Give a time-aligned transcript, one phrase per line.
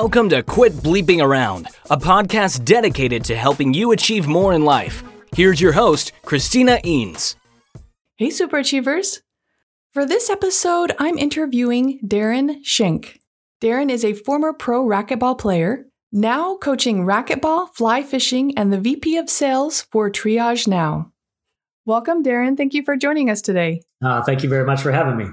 [0.00, 5.02] Welcome to Quit Bleeping Around, a podcast dedicated to helping you achieve more in life.
[5.34, 7.34] Here's your host, Christina Eanes.
[8.16, 9.22] Hey, Super Achievers.
[9.94, 13.20] For this episode, I'm interviewing Darrin Schenk.
[13.62, 19.16] Darrin is a former pro racquetball player, now coaching racquetball, fly fishing, and the VP
[19.16, 21.12] of sales for Triage Now.
[21.86, 22.54] Welcome, Darrin.
[22.54, 23.80] Thank you for joining us today.
[24.04, 25.24] Uh, thank you very much for having me.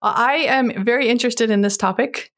[0.00, 2.30] I am very interested in this topic.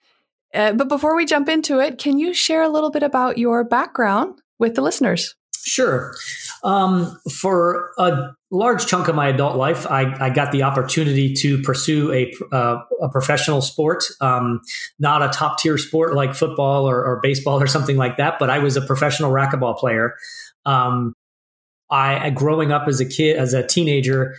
[0.57, 3.63] Uh, but before we jump into it, can you share a little bit about your
[3.65, 5.35] background with the listeners?
[5.67, 6.15] Sure.
[6.63, 11.61] Um, for a large chunk of my adult life, I, I got the opportunity to
[11.63, 14.61] pursue a, uh, a professional sport, um,
[15.01, 18.49] not a top tier sport like football or, or, baseball or something like that, but
[18.49, 20.15] I was a professional racquetball player.
[20.65, 21.15] Um,
[21.91, 24.37] I, growing up as a kid, as a teenager,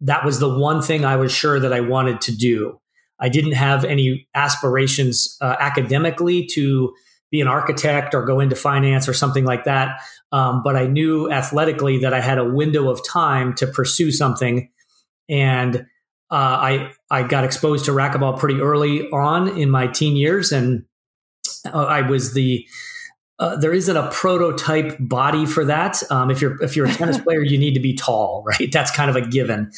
[0.00, 2.78] that was the one thing I was sure that I wanted to do.
[3.24, 6.94] I didn't have any aspirations uh, academically to
[7.30, 10.02] be an architect or go into finance or something like that.
[10.30, 14.68] Um, but I knew athletically that I had a window of time to pursue something.
[15.30, 15.86] And
[16.30, 20.84] uh, I I got exposed to racquetball pretty early on in my teen years, and
[21.64, 22.66] uh, I was the
[23.38, 26.02] uh, there isn't a prototype body for that.
[26.10, 28.70] Um, if you're if you're a tennis player, you need to be tall, right?
[28.70, 29.70] That's kind of a given.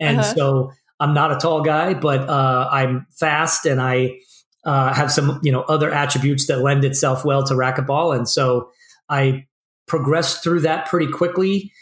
[0.00, 0.34] And uh-huh.
[0.34, 4.18] so I'm not a tall guy, but uh, I'm fast and I
[4.64, 8.16] uh, have some you know other attributes that lend itself well to racquetball.
[8.16, 8.70] And so
[9.08, 9.46] I
[9.86, 11.72] progressed through that pretty quickly.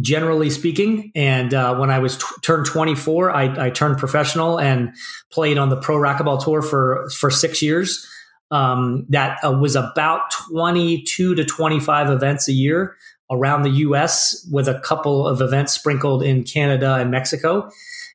[0.00, 4.94] Generally speaking, and uh, when I was t- turned 24, I, I turned professional and
[5.30, 8.06] played on the pro racquetball tour for for six years
[8.52, 12.96] um, that uh, was about 22 to 25 events a year
[13.32, 17.70] around the US, with a couple of events sprinkled in Canada and Mexico,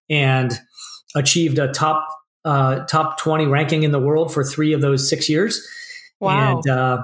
[0.10, 0.58] and
[1.16, 2.08] achieved a top
[2.46, 5.68] uh, top 20 ranking in the world for three of those six years.
[6.22, 6.56] Wow.
[6.56, 7.04] And uh,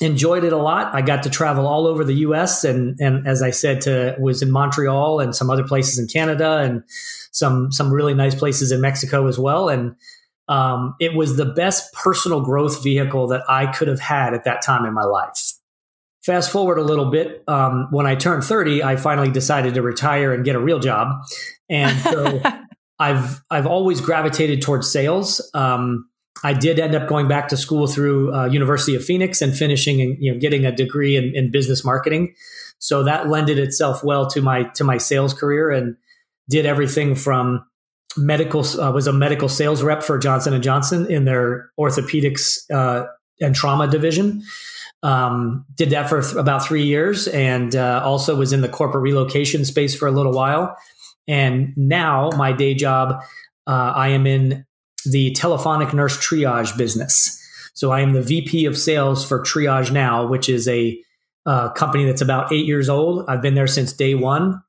[0.00, 0.94] enjoyed it a lot.
[0.94, 4.42] I got to travel all over the US and and as I said to was
[4.42, 6.82] in Montreal and some other places in Canada and
[7.30, 9.68] some some really nice places in Mexico as well.
[9.68, 9.94] And
[10.48, 14.62] um, it was the best personal growth vehicle that I could have had at that
[14.62, 15.54] time in my life.
[16.24, 20.32] Fast forward a little bit, um, when I turned 30, I finally decided to retire
[20.34, 21.22] and get a real job.
[21.68, 22.42] And so
[22.98, 25.50] I've, I've always gravitated towards sales.
[25.54, 26.10] Um,
[26.42, 30.00] I did end up going back to school through uh, University of Phoenix and finishing
[30.00, 32.34] and you know getting a degree in, in business marketing.
[32.78, 35.96] So that lended itself well to my to my sales career and
[36.48, 37.64] did everything from
[38.16, 43.06] medical uh, was a medical sales rep for Johnson and Johnson in their orthopedics uh,
[43.40, 44.42] and trauma division.
[45.02, 49.64] Um, did that for about three years, and uh, also was in the corporate relocation
[49.64, 50.76] space for a little while.
[51.26, 53.22] And now my day job,
[53.66, 54.66] uh, I am in
[55.06, 57.36] the telephonic nurse triage business.
[57.72, 61.02] So I am the VP of sales for Triage Now, which is a
[61.46, 63.24] uh, company that's about eight years old.
[63.26, 64.62] I've been there since day one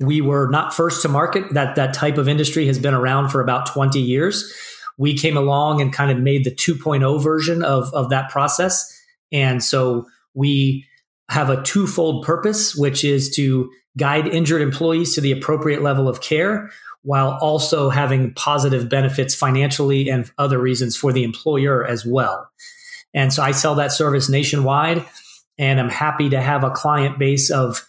[0.00, 1.52] we were not first to market.
[1.54, 4.52] That that type of industry has been around for about 20 years.
[4.98, 8.92] We came along and kind of made the 2.0 version of, of that process.
[9.32, 10.86] And so we
[11.28, 16.20] have a twofold purpose, which is to guide injured employees to the appropriate level of
[16.20, 16.70] care
[17.02, 22.48] while also having positive benefits financially and other reasons for the employer as well.
[23.14, 25.04] And so I sell that service nationwide
[25.58, 27.86] and I'm happy to have a client base of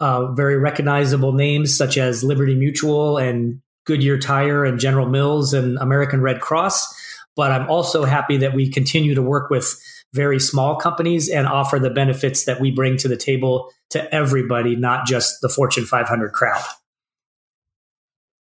[0.00, 5.78] uh, very recognizable names such as Liberty Mutual and Goodyear Tire and General Mills and
[5.78, 6.94] American Red Cross.
[7.36, 9.80] But I'm also happy that we continue to work with
[10.16, 14.74] very small companies and offer the benefits that we bring to the table to everybody,
[14.74, 16.64] not just the Fortune 500 crowd.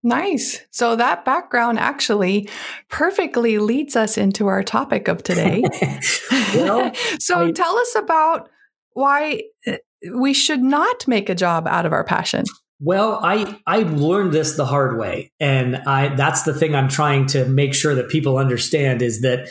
[0.02, 0.60] Nice.
[0.70, 2.48] So that background actually
[2.88, 5.62] perfectly leads us into our topic of today.
[6.54, 8.48] well, so I, tell us about
[8.92, 9.76] why uh,
[10.14, 12.44] we should not make a job out of our passion.
[12.80, 17.26] Well, I I learned this the hard way, and I that's the thing I'm trying
[17.28, 19.48] to make sure that people understand is that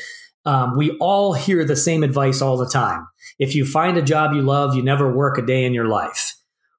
[0.48, 3.06] um, we all hear the same advice all the time.
[3.38, 6.36] If you find a job you love, you never work a day in your life.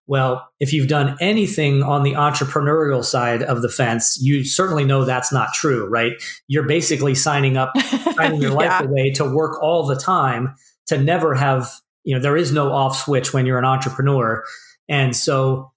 [0.06, 5.04] Well, if you've done anything on the entrepreneurial side of the fence, you certainly know
[5.04, 6.12] that's not true, right?
[6.46, 7.78] You're basically signing up,
[8.16, 8.78] signing your yeah.
[8.78, 10.54] life away to work all the time
[10.86, 11.70] to never have
[12.04, 14.42] you know there is no off switch when you're an entrepreneur
[14.88, 15.70] and so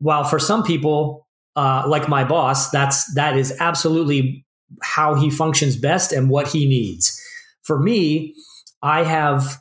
[0.00, 4.44] while for some people uh, like my boss that's that is absolutely
[4.82, 7.22] how he functions best and what he needs
[7.62, 8.34] for me
[8.82, 9.60] i have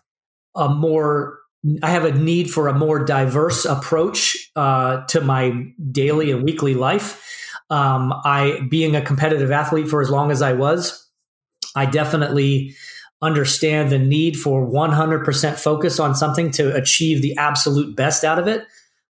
[0.56, 1.40] a more
[1.84, 5.52] i have a need for a more diverse approach uh, to my
[5.92, 7.24] daily and weekly life
[7.70, 11.08] um, i being a competitive athlete for as long as i was
[11.78, 12.76] I definitely
[13.22, 18.48] understand the need for 100% focus on something to achieve the absolute best out of
[18.48, 18.66] it.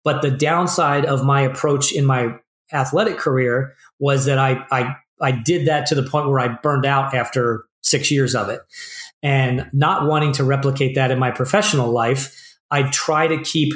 [0.03, 2.35] But the downside of my approach in my
[2.73, 6.85] athletic career was that I, I, I did that to the point where I burned
[6.85, 8.61] out after six years of it.
[9.23, 13.73] And not wanting to replicate that in my professional life, I try to keep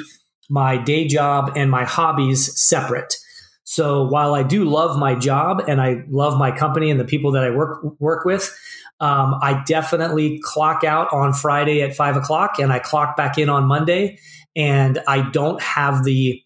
[0.48, 3.16] my day job and my hobbies separate.
[3.64, 7.32] So while I do love my job and I love my company and the people
[7.32, 8.56] that I work work with,
[8.98, 13.48] um, I definitely clock out on Friday at five o'clock and I clock back in
[13.48, 14.18] on Monday,
[14.56, 16.42] and I don't have the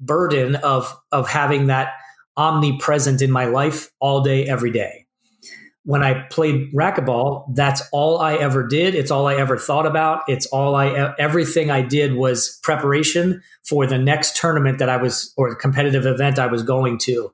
[0.00, 1.92] burden of of having that
[2.36, 5.03] omnipresent in my life all day every day
[5.84, 8.94] when I played racquetball, that's all I ever did.
[8.94, 10.22] It's all I ever thought about.
[10.28, 15.32] It's all I, everything I did was preparation for the next tournament that I was,
[15.36, 17.32] or competitive event I was going to.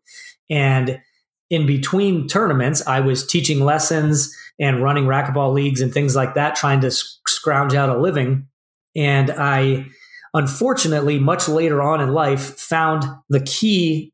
[0.50, 1.00] And
[1.48, 6.56] in between tournaments, I was teaching lessons and running racquetball leagues and things like that,
[6.56, 8.48] trying to scrounge out a living.
[8.96, 9.86] And I,
[10.34, 14.12] unfortunately, much later on in life, found the key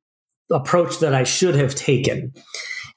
[0.51, 2.35] approach that I should have taken.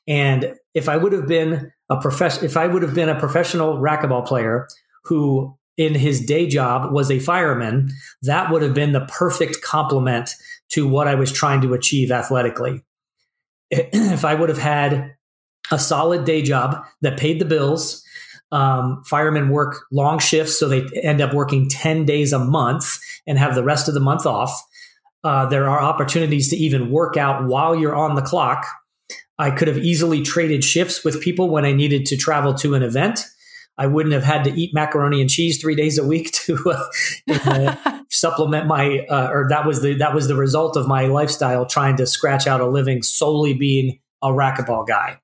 [0.07, 3.77] And if I would have been a profession, if I would have been a professional
[3.77, 4.67] racquetball player
[5.03, 7.89] who in his day job was a fireman,
[8.23, 10.31] that would have been the perfect complement
[10.69, 12.83] to what I was trying to achieve athletically.
[13.71, 15.15] If I would have had
[15.71, 18.03] a solid day job that paid the bills,
[18.51, 23.37] um, firemen work long shifts, so they end up working 10 days a month and
[23.37, 24.51] have the rest of the month off.
[25.23, 28.65] Uh, there are opportunities to even work out while you're on the clock
[29.39, 32.83] I could have easily traded shifts with people when I needed to travel to an
[32.83, 33.21] event.
[33.77, 36.73] I wouldn't have had to eat macaroni and cheese three days a week to
[37.29, 41.65] uh, supplement my, uh, or that was the that was the result of my lifestyle
[41.65, 45.21] trying to scratch out a living solely being a racquetball guy,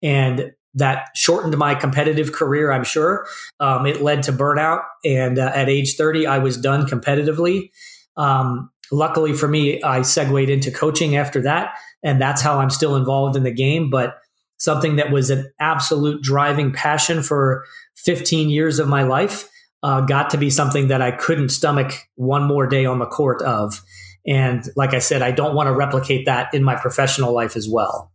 [0.00, 2.70] and that shortened my competitive career.
[2.70, 3.26] I'm sure
[3.58, 7.72] um, it led to burnout, and uh, at age 30, I was done competitively.
[8.16, 12.96] Um, luckily for me, I segued into coaching after that and that's how I'm still
[12.96, 13.90] involved in the game.
[13.90, 14.18] But
[14.58, 17.64] something that was an absolute driving passion for
[17.96, 19.48] 15 years of my life
[19.82, 23.42] uh, got to be something that I couldn't stomach one more day on the court
[23.42, 23.82] of.
[24.26, 27.68] And like I said, I don't want to replicate that in my professional life as
[27.68, 28.12] well.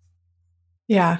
[0.87, 1.17] Yeah.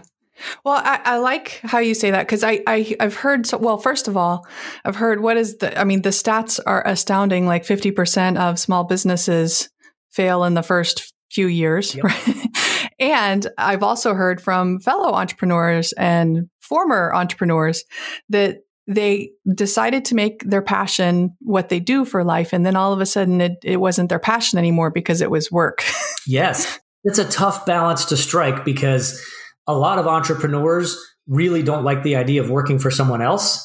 [0.63, 3.77] Well, I, I like how you say that because I, I I've heard so well.
[3.77, 4.45] First of all,
[4.83, 7.47] I've heard what is the I mean the stats are astounding.
[7.47, 9.69] Like fifty percent of small businesses
[10.11, 11.95] fail in the first few years.
[11.95, 12.03] Yep.
[12.03, 12.89] Right?
[12.99, 17.83] and I've also heard from fellow entrepreneurs and former entrepreneurs
[18.29, 22.53] that they decided to make their passion what they do for life.
[22.53, 25.51] And then all of a sudden it, it wasn't their passion anymore because it was
[25.51, 25.83] work.
[26.27, 26.79] yes.
[27.03, 29.23] It's a tough balance to strike because
[29.67, 33.63] a lot of entrepreneurs really don't like the idea of working for someone else.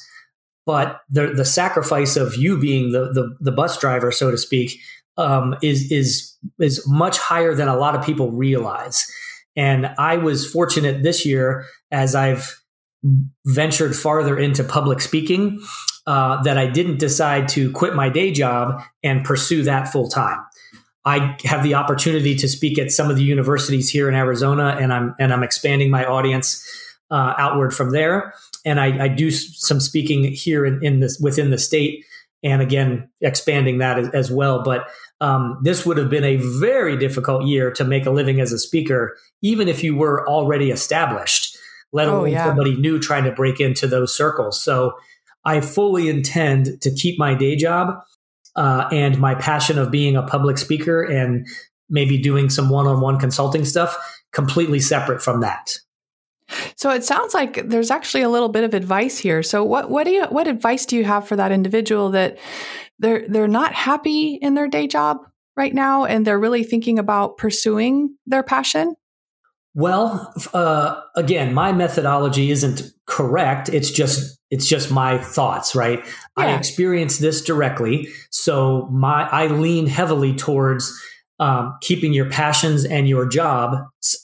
[0.66, 4.78] But the, the sacrifice of you being the, the, the bus driver, so to speak,
[5.20, 9.04] um, is is is much higher than a lot of people realize.
[9.56, 12.56] And I was fortunate this year as I've
[13.46, 15.60] ventured farther into public speaking
[16.06, 20.38] uh, that I didn't decide to quit my day job and pursue that full time.
[21.04, 24.92] I have the opportunity to speak at some of the universities here in Arizona, and
[24.92, 26.66] I'm and I'm expanding my audience
[27.10, 28.34] uh, outward from there.
[28.64, 32.04] And I, I, do some speaking here in, in this within the state
[32.42, 34.62] and again expanding that as, as well.
[34.62, 34.88] But
[35.20, 38.58] um, this would have been a very difficult year to make a living as a
[38.58, 41.56] speaker, even if you were already established,
[41.92, 42.46] let oh, alone oh, yeah.
[42.46, 44.62] somebody new trying to break into those circles.
[44.62, 44.94] So
[45.44, 48.00] I fully intend to keep my day job
[48.56, 51.46] uh, and my passion of being a public speaker and
[51.88, 53.96] maybe doing some one-on-one consulting stuff
[54.32, 55.76] completely separate from that.
[56.76, 59.42] So it sounds like there's actually a little bit of advice here.
[59.42, 62.38] So what what do you what advice do you have for that individual that
[62.98, 65.18] they're they're not happy in their day job
[65.56, 68.94] right now and they're really thinking about pursuing their passion?
[69.74, 73.68] Well, uh, again, my methodology isn't correct.
[73.68, 76.00] It's just it's just my thoughts, right?
[76.04, 76.10] Yeah.
[76.36, 80.92] I experienced this directly, so my I lean heavily towards
[81.40, 83.74] um, keeping your passions and your job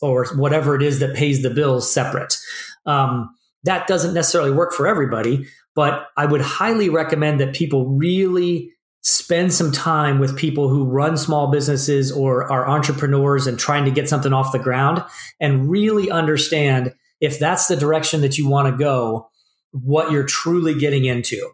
[0.02, 2.36] or whatever it is that pays the bills separate.
[2.84, 8.70] Um, that doesn't necessarily work for everybody, but I would highly recommend that people really
[9.02, 13.90] spend some time with people who run small businesses or are entrepreneurs and trying to
[13.90, 15.02] get something off the ground
[15.40, 19.30] and really understand if that's the direction that you want to go,
[19.70, 21.50] what you're truly getting into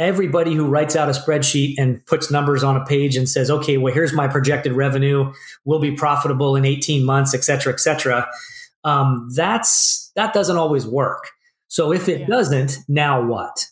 [0.00, 3.76] everybody who writes out a spreadsheet and puts numbers on a page and says, okay,
[3.76, 5.32] well, here's my projected revenue,
[5.64, 8.26] we'll be profitable in 18 months, et cetera, et cetera.
[8.82, 11.28] Um, that's that doesn't always work.
[11.68, 12.26] So if it Yeah.
[12.26, 13.66] doesn't, now what?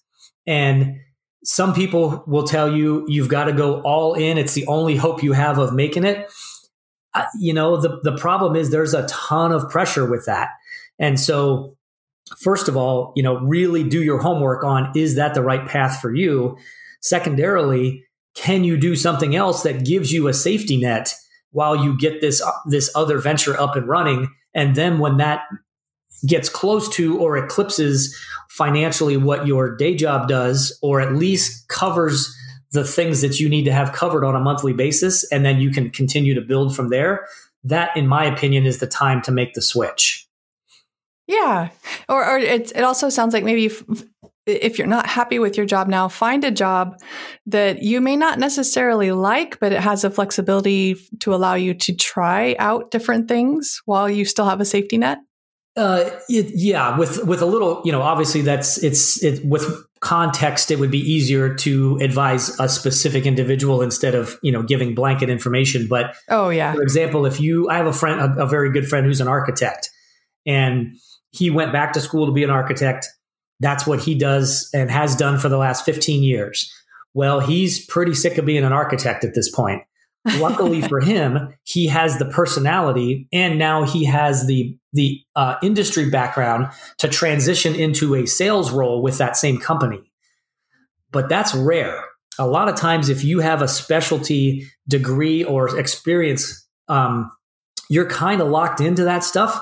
[0.47, 0.97] And
[1.45, 4.37] some people will tell you you've got to go all in.
[4.37, 6.31] It's the only hope you have of making it.
[7.15, 10.51] Uh, you know, the, the problem is there's a ton of pressure with that.
[10.99, 11.78] And so,
[12.39, 16.01] first of all, you know, really do your homework on is that the right path
[16.01, 16.57] for you?
[17.01, 18.05] Secondarily,
[18.35, 21.15] can you do something else that gives you a safety net
[21.53, 24.29] while you get this this other venture up and running?
[24.55, 25.43] And then when that
[26.27, 28.17] gets close to or eclipses
[28.51, 32.35] financially what your day job does, or at least covers
[32.73, 35.71] the things that you need to have covered on a monthly basis, and then you
[35.71, 37.27] can continue to build from there.
[37.65, 40.28] That, in my opinion, is the time to make the switch.
[41.29, 41.69] Yeah.
[42.09, 43.85] Or, or it, it also sounds like maybe if,
[44.47, 46.99] if you're not happy with your job now, find a job
[47.47, 51.95] that you may not necessarily like, but it has a flexibility to allow you to
[51.95, 55.19] try out different things while you still have a safety net.
[55.77, 59.65] Uh, it, yeah, with with a little, you know, obviously that's it's it with
[60.01, 60.73] context.
[60.73, 65.31] It would be easier to advise a specific individual instead of you know giving blanket
[65.31, 65.87] information.
[65.87, 66.73] But Oh, yeah.
[66.73, 69.29] for example, if you, I have a friend, a, a very good friend who's an
[69.29, 69.91] architect,
[70.47, 70.97] and
[71.31, 73.07] he went back to school to be an architect.
[73.61, 76.73] That's what he does and has done for the last 15 years.
[77.15, 79.83] Well, he's pretty sick of being an architect at this point.
[80.39, 86.09] Luckily for him, he has the personality and now he has the the uh, industry
[86.09, 86.67] background
[86.99, 90.01] to transition into a sales role with that same company.
[91.11, 92.05] But that's rare.
[92.39, 97.31] A lot of times, if you have a specialty degree or experience, um,
[97.91, 99.61] you're kind of locked into that stuff.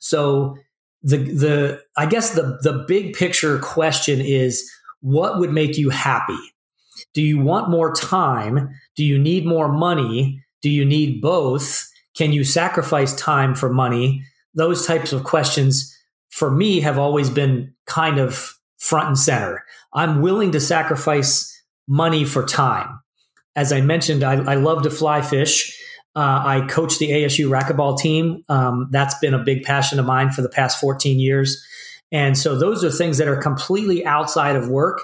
[0.00, 0.56] So
[1.02, 4.68] the the I guess the the big picture question is
[5.00, 6.38] what would make you happy?
[7.14, 8.70] Do you want more time?
[8.96, 10.42] Do you need more money?
[10.62, 11.88] Do you need both?
[12.16, 14.22] Can you sacrifice time for money?
[14.54, 15.94] Those types of questions
[16.30, 19.64] for me have always been kind of front and center.
[19.94, 21.54] I'm willing to sacrifice
[21.86, 23.00] money for time.
[23.56, 25.76] As I mentioned, I, I love to fly fish.
[26.18, 28.42] Uh, I coach the ASU racquetball team.
[28.48, 31.64] Um, that's been a big passion of mine for the past 14 years.
[32.10, 35.00] And so those are things that are completely outside of work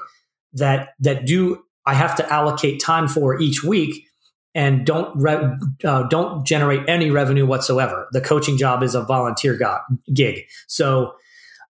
[0.54, 4.08] that that do I have to allocate time for each week
[4.56, 8.08] and don't re- uh, don't generate any revenue whatsoever.
[8.10, 9.78] The coaching job is a volunteer go-
[10.12, 10.40] gig.
[10.66, 11.14] So,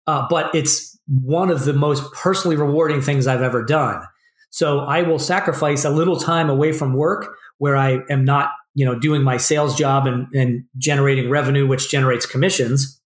[0.07, 4.03] uh, but it's one of the most personally rewarding things I've ever done.
[4.51, 8.85] So I will sacrifice a little time away from work where I am not, you
[8.85, 13.01] know, doing my sales job and, and generating revenue, which generates commissions.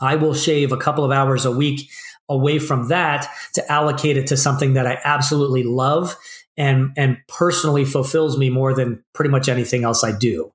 [0.00, 1.88] I will shave a couple of hours a week
[2.28, 6.16] away from that to allocate it to something that I absolutely love
[6.56, 10.52] and and personally fulfills me more than pretty much anything else I do.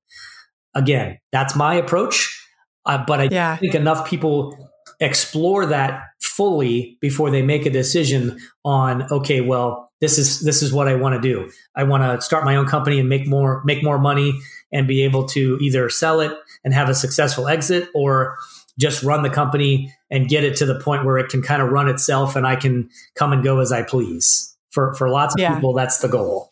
[0.75, 2.39] Again, that's my approach,
[2.85, 3.57] uh, but I Yeah.
[3.57, 4.55] think enough people
[4.99, 10.71] explore that fully before they make a decision on okay, well, this is this is
[10.71, 11.51] what I want to do.
[11.75, 14.39] I want to start my own company and make more make more money
[14.71, 16.31] and be able to either sell it
[16.63, 18.37] and have a successful exit or
[18.79, 21.69] just run the company and get it to the point where it can kind of
[21.69, 24.55] run itself and I can come and go as I please.
[24.69, 25.55] For for lots of Yeah.
[25.55, 26.51] people, that's the goal.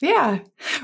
[0.00, 0.38] Yeah.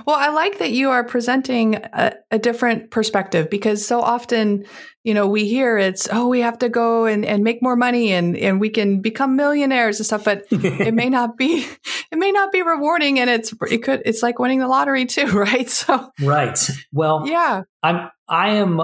[0.06, 4.64] Well, I like that you are presenting a, a different perspective because so often,
[5.04, 8.12] you know, we hear it's, oh, we have to go and, and make more money
[8.12, 11.64] and, and we can become millionaires and stuff, but it may not be,
[12.10, 15.26] it may not be rewarding and it's, it could, it's like winning the lottery too,
[15.32, 15.70] right?
[15.70, 16.58] So, right.
[16.92, 17.62] Well, yeah.
[17.84, 18.80] I'm I am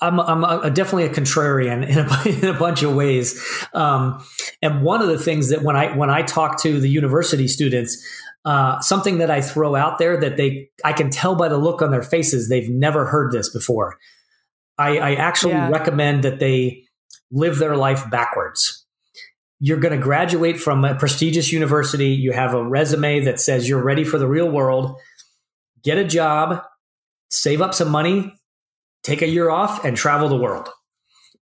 [0.00, 3.42] I'm I'm a, definitely a contrarian in a, in a bunch of ways.
[3.74, 4.24] Um,
[4.62, 8.02] and one of the things that when I when I talk to the university students,
[8.44, 11.80] uh, something that I throw out there that they I can tell by the look
[11.82, 13.98] on their faces they've never heard this before.
[14.76, 15.70] I, I actually Yeah.
[15.70, 16.84] recommend that they
[17.30, 18.84] live their life backwards.
[19.60, 22.08] You're going to graduate from a prestigious university.
[22.08, 24.96] You have a resume that says you're ready for the real world.
[25.82, 26.62] Get a job,
[27.30, 28.34] save up some money,
[29.02, 30.68] take a year off, and travel the world.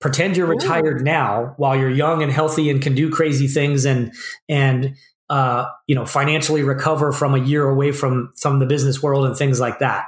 [0.01, 0.51] Pretend you're Ooh.
[0.57, 4.11] retired now while you're young and healthy and can do crazy things and
[4.47, 4.95] and
[5.29, 9.37] uh, you know financially recover from a year away from from the business world and
[9.37, 10.07] things like that.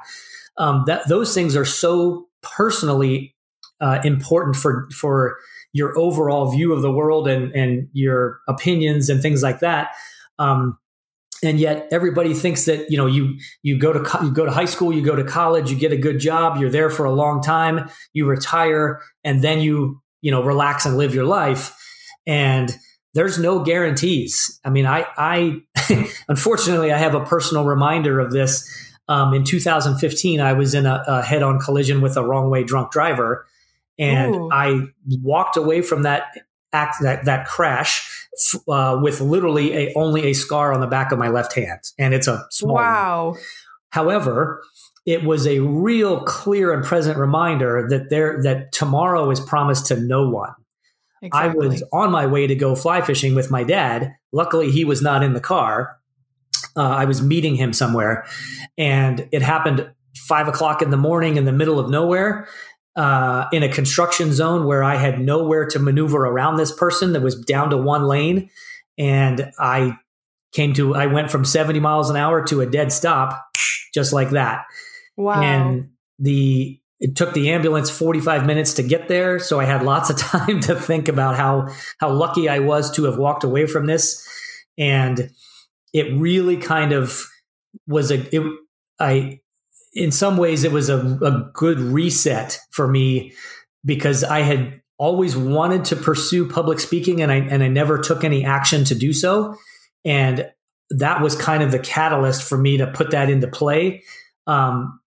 [0.58, 3.36] Um, that those things are so personally
[3.80, 5.38] uh, important for for
[5.74, 9.92] your overall view of the world and and your opinions and things like that.
[10.40, 10.78] Um,
[11.44, 14.52] and yet everybody thinks that you know you you go to co- you go to
[14.52, 17.12] high school, you go to college, you get a good job, you're there for a
[17.12, 21.76] long time, you retire, and then you you know relax and live your life.
[22.28, 22.76] And
[23.14, 24.60] there's no guarantees.
[24.64, 25.62] I mean, I I
[26.28, 28.68] unfortunately I have a personal reminder of this.
[29.08, 32.92] Um, in 2015, I was in a, a head-on collision with a wrong way drunk
[32.92, 33.46] driver,
[34.00, 34.50] and Ooh.
[34.52, 34.88] I
[35.22, 36.28] walked away from that
[36.72, 38.28] act that that crash
[38.70, 42.14] uh, with literally a only a scar on the back of my left hand, and
[42.14, 42.76] it's a small.
[42.76, 43.30] Wow.
[43.32, 43.40] One.
[43.90, 44.64] However,
[45.06, 50.00] it was a real clear and present reminder that there that tomorrow is promised to
[50.00, 50.54] no one.
[51.22, 51.66] Exactly.
[51.66, 54.16] I was on my way to go fly fishing with my dad.
[54.32, 55.98] Luckily, he was not in the car.
[56.76, 58.26] Uh, I was meeting him somewhere,
[58.78, 62.48] and it happened five o'clock in the morning in the middle of nowhere
[62.96, 67.22] uh, in a construction zone where I had nowhere to maneuver around this person that
[67.22, 68.50] was down to one lane.
[68.98, 69.98] And I
[70.52, 73.46] came to, I went from 70 miles an hour to a dead stop
[73.94, 74.66] just like that.
[75.16, 75.42] Wow.
[75.42, 79.40] And the, it took the ambulance 45 minutes to get there.
[79.40, 81.68] So I had lots of time to think about how,
[82.00, 84.26] how lucky I was to have walked away from this.
[84.78, 85.32] And
[85.94, 87.26] it really kind of
[87.88, 88.44] was a, it,
[89.00, 89.42] I,
[89.94, 93.34] in some ways it was a, a good reset for me
[93.84, 98.24] because I had always wanted to pursue public speaking and I and I never took
[98.24, 99.56] any action to do so.
[100.06, 100.48] And
[100.92, 104.04] that was kind of the catalyst for me to put that into play.
[104.46, 105.01] Um,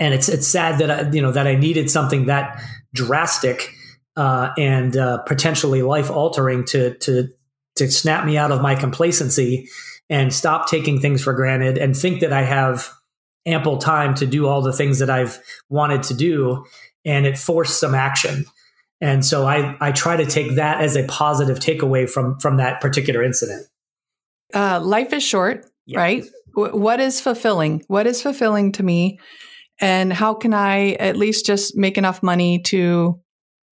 [0.00, 2.60] and it's it's sad that I, you know that I needed something that
[2.94, 3.72] drastic
[4.16, 7.28] uh, and uh, potentially life altering to to
[7.76, 9.68] to snap me out of my complacency
[10.10, 12.90] and stop taking things for granted and think that I have
[13.46, 16.64] ample time to do all the things that I've wanted to do,
[17.04, 18.44] and it forced some action.
[19.00, 22.80] And so I I try to take that as a positive takeaway from from that
[22.80, 23.66] particular incident.
[24.52, 25.96] Uh, life is short, yes.
[25.96, 26.24] right?
[26.56, 27.84] W- what is fulfilling?
[27.86, 29.20] What is fulfilling to me?
[29.80, 33.20] And how can I at least just make enough money to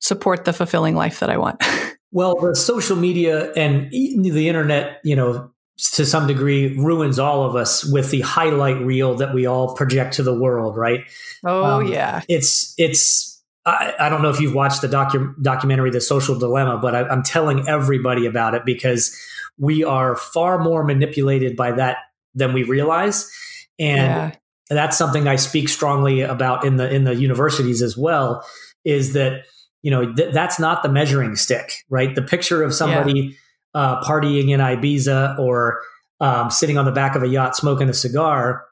[0.00, 1.62] support the fulfilling life that I want?
[2.12, 7.54] well, the social media and the internet, you know, to some degree ruins all of
[7.54, 11.04] us with the highlight reel that we all project to the world, right?
[11.44, 13.34] Oh um, yeah, it's it's.
[13.66, 17.02] I, I, don't know if you've watched the docu- documentary The Social Dilemma, but I,
[17.08, 19.14] I'm telling everybody about it because
[19.58, 21.96] we are far more manipulated by that
[22.32, 23.30] than we realize,
[23.78, 24.32] and yeah.
[24.68, 28.46] That's something I speak strongly about in the in the universities as well.
[28.84, 29.44] Is that
[29.82, 32.14] you know th- that's not the measuring stick, right?
[32.14, 33.20] The picture of somebody.
[33.20, 33.30] Yeah
[33.76, 35.82] uh, partying in Ibiza or
[36.20, 38.64] um, sitting on the back of a yacht smoking a cigar.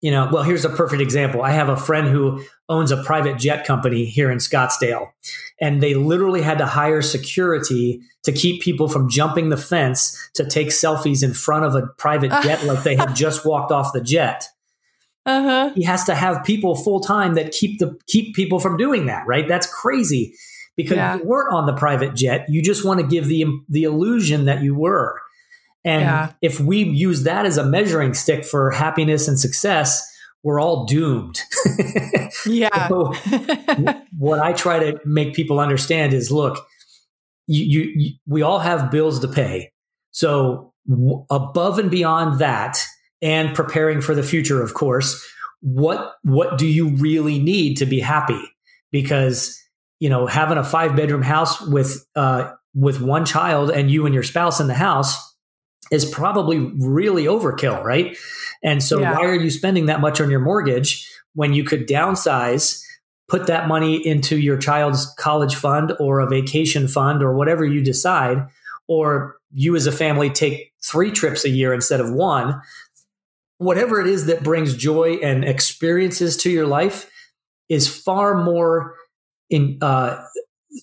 [0.00, 1.42] You know, well, here's a perfect example.
[1.42, 5.08] I have a friend who owns a private jet company here in Scottsdale,
[5.60, 10.48] and they literally had to hire security to keep people from jumping the fence to
[10.48, 14.00] take selfies in front of a private jet like they had just walked off the
[14.00, 14.46] jet.
[15.28, 15.72] Uh-huh.
[15.74, 19.26] He has to have people full time that keep the keep people from doing that,
[19.26, 19.46] right?
[19.46, 20.34] That's crazy
[20.74, 21.16] because yeah.
[21.16, 22.46] you weren't on the private jet.
[22.48, 25.20] You just want to give the the illusion that you were.
[25.84, 26.32] And yeah.
[26.40, 30.02] if we use that as a measuring stick for happiness and success,
[30.42, 31.40] we're all doomed.
[32.46, 32.88] yeah.
[32.88, 33.12] so
[34.16, 36.66] what I try to make people understand is look,
[37.46, 39.72] you, you, you we all have bills to pay.
[40.10, 42.78] So w- above and beyond that
[43.20, 45.26] and preparing for the future of course,
[45.60, 48.40] what what do you really need to be happy?
[48.90, 49.58] Because
[50.00, 54.14] you know, having a five bedroom house with uh, with one child and you and
[54.14, 55.16] your spouse in the house
[55.90, 58.16] is probably really overkill, right?
[58.62, 59.14] And so, yeah.
[59.14, 62.82] why are you spending that much on your mortgage when you could downsize,
[63.28, 67.82] put that money into your child's college fund or a vacation fund or whatever you
[67.82, 68.46] decide,
[68.86, 72.60] or you as a family take three trips a year instead of one?
[73.58, 77.10] Whatever it is that brings joy and experiences to your life
[77.68, 78.94] is far more
[79.50, 80.24] in uh,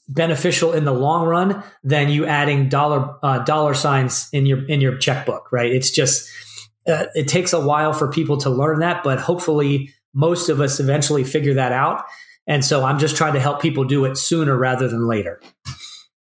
[0.10, 4.82] beneficial in the long run than you adding dollar uh, dollar signs in your in
[4.82, 5.72] your checkbook, right?
[5.72, 6.30] It's just
[6.88, 10.80] uh, it takes a while for people to learn that, but hopefully most of us
[10.80, 12.04] eventually figure that out.
[12.48, 15.42] And so I'm just trying to help people do it sooner rather than later.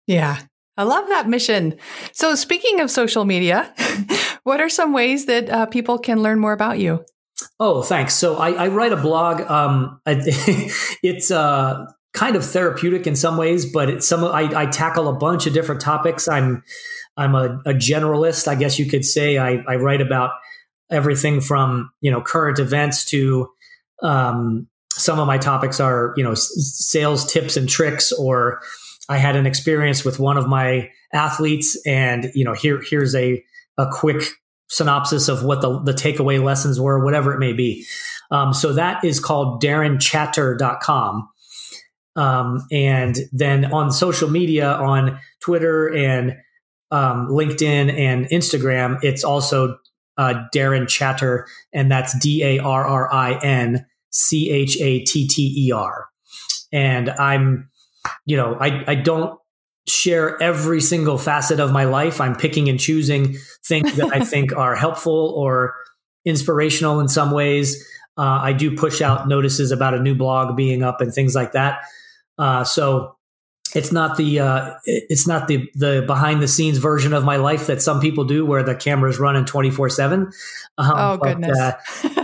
[0.07, 0.41] Yeah.
[0.77, 1.77] I love that mission.
[2.13, 3.73] So, speaking of social media,
[4.45, 7.05] what are some ways that uh, people can learn more about you?
[7.59, 8.15] Oh, thanks.
[8.15, 9.41] So I, I write a blog.
[9.43, 15.09] Um, it's uh, kind of therapeutic in some ways, but it's some I, I tackle
[15.09, 16.29] a bunch of different topics.
[16.29, 16.63] I'm
[17.17, 19.39] I'm a, a generalist, I guess you could say.
[19.39, 20.31] I, I, write about
[20.91, 23.49] everything from you know current events to
[24.03, 28.61] um, some of my topics are you know sales tips and tricks, or
[29.09, 33.43] I had an experience with one of my athletes, and you know here here's a
[33.79, 34.25] a quick
[34.69, 37.85] synopsis of what the, the takeaway lessons were, whatever it may be.
[38.31, 41.29] Um, so that is called darrinchatter.com.
[42.17, 46.37] Um, and then on social media, on Twitter and
[46.91, 49.79] um, LinkedIn and Instagram, it's also
[50.19, 55.27] uh, Darrin Chatter, and that's D A R R I N C H A T
[55.27, 56.09] T E R.
[56.71, 57.71] And I'm,
[58.27, 59.39] you know, I, I don't
[59.89, 62.21] share every single facet of my life.
[62.21, 65.75] I'm picking and choosing things that I think are helpful or
[66.25, 67.87] inspirational in some ways.
[68.17, 71.53] Uh, I do push out notices about a new blog being up and things like
[71.53, 71.81] that.
[72.39, 73.17] Uh, so
[73.75, 77.67] it's not the uh, it's not the the behind the scenes version of my life
[77.69, 80.31] that some people do, where the camera's running twenty four seven.
[80.77, 81.59] Um, oh goodness!
[81.59, 81.73] uh,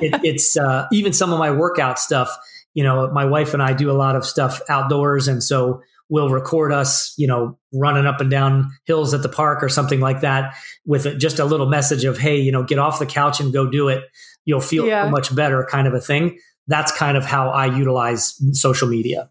[0.03, 2.37] it, it's uh, even some of my workout stuff.
[2.75, 6.29] You know, my wife and I do a lot of stuff outdoors, and so we'll
[6.29, 10.21] record us, you know, running up and down hills at the park or something like
[10.21, 10.55] that,
[10.87, 13.69] with just a little message of, "Hey, you know, get off the couch and go
[13.69, 14.05] do it.
[14.45, 15.09] You'll feel yeah.
[15.09, 16.39] much better," kind of a thing.
[16.67, 19.31] That's kind of how I utilize social media.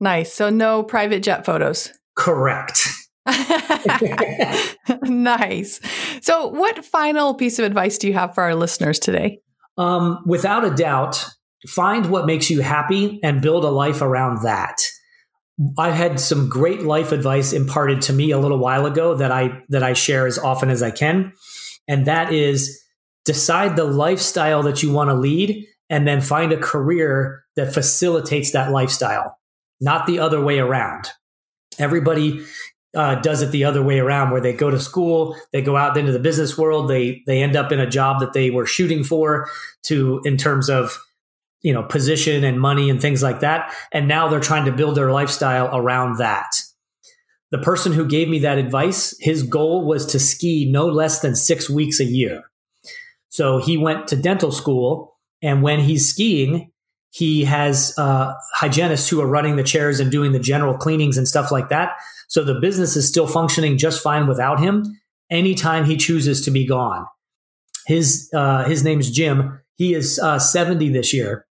[0.00, 0.32] Nice.
[0.32, 1.92] So no private jet photos.
[2.16, 2.86] Correct.
[5.02, 5.80] nice.
[6.20, 9.40] So, what final piece of advice do you have for our listeners today?
[9.78, 11.24] Um, without a doubt,
[11.66, 14.76] find what makes you happy and build a life around that.
[15.78, 19.62] I had some great life advice imparted to me a little while ago that I
[19.70, 21.32] that I share as often as I can,
[21.88, 22.82] and that is
[23.24, 28.52] decide the lifestyle that you want to lead, and then find a career that facilitates
[28.52, 29.38] that lifestyle
[29.80, 31.08] not the other way around.
[31.78, 32.44] Everybody
[32.94, 35.96] uh, does it the other way around, where they go to school, they go out
[35.96, 39.04] into the business world, they they end up in a job that they were shooting
[39.04, 39.48] for,
[39.84, 40.98] to in terms of
[41.62, 44.96] you know position and money and things like that, and now they're trying to build
[44.96, 46.50] their lifestyle around that.
[47.50, 51.36] The person who gave me that advice, his goal was to ski no less than
[51.36, 52.42] six weeks a year.
[53.28, 56.72] So he went to dental school, and when he's skiing,
[57.10, 61.26] he has uh, hygienists who are running the chairs and doing the general cleanings and
[61.26, 61.92] stuff like that.
[62.28, 64.84] So the business is still functioning just fine without him.
[65.30, 67.06] Anytime he chooses to be gone,
[67.86, 69.60] his uh, his name's Jim.
[69.76, 71.46] He is uh, seventy this year.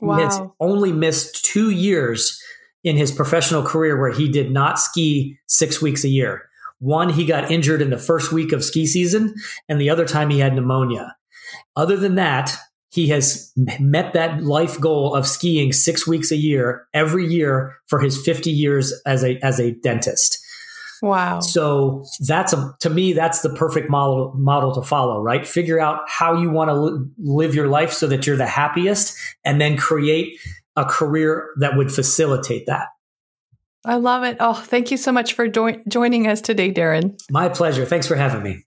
[0.00, 0.16] Wow.
[0.16, 2.40] He has only missed two years
[2.84, 6.48] in his professional career where he did not ski six weeks a year.
[6.78, 9.34] One, he got injured in the first week of ski season,
[9.68, 11.16] and the other time he had pneumonia.
[11.74, 12.56] Other than that,
[12.90, 18.00] he has met that life goal of skiing six weeks a year every year for
[18.00, 20.38] his 50 years as a as a dentist
[21.02, 25.78] wow so that's a to me that's the perfect model model to follow right figure
[25.78, 29.60] out how you want to li- live your life so that you're the happiest and
[29.60, 30.38] then create
[30.76, 32.88] a career that would facilitate that
[33.84, 34.36] I love it.
[34.40, 37.16] Oh, thank you so much for do- joining us today, Darrin.
[37.30, 37.86] My pleasure.
[37.86, 38.64] Thanks for having me.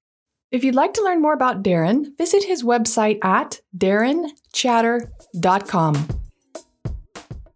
[0.51, 6.07] If you'd like to learn more about Darrin, visit his website at darrinchatter.com.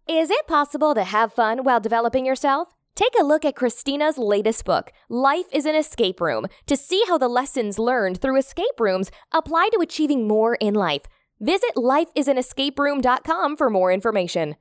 [0.08, 2.68] Is it possible to have fun while developing yourself?
[2.96, 7.18] Take a look at Christina's latest book, Life is an Escape Room, to see how
[7.18, 11.02] the lessons learned through escape rooms apply to achieving more in life.
[11.38, 14.56] Visit lifeisanescaperoom.com for more information.